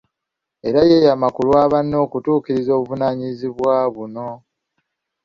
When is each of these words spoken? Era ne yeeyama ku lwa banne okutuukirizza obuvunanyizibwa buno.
Era 0.67 0.79
ne 0.83 0.89
yeeyama 0.91 1.27
ku 1.35 1.41
lwa 1.47 1.63
banne 1.71 1.95
okutuukirizza 2.05 2.71
obuvunanyizibwa 2.75 3.73
buno. 3.95 4.29